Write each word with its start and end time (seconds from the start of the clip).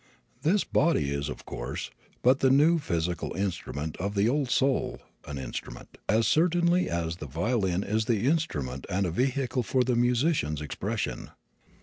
The 0.41 0.65
body 0.73 1.11
is, 1.11 1.29
of 1.29 1.45
course, 1.45 1.91
but 2.23 2.39
the 2.39 2.49
new 2.49 2.79
physical 2.79 3.35
instrument 3.35 3.95
of 3.97 4.15
the 4.15 4.27
old 4.27 4.49
soul 4.49 4.99
an 5.27 5.37
instrument, 5.37 5.99
as 6.09 6.27
certainly 6.27 6.89
as 6.89 7.17
the 7.17 7.27
violin 7.27 7.83
is 7.83 8.05
the 8.05 8.21
instrument 8.25 8.87
and 8.89 9.05
a 9.05 9.11
vehicle 9.11 9.61
for 9.61 9.83
the 9.83 9.95
musician's 9.95 10.59
expression. 10.59 11.29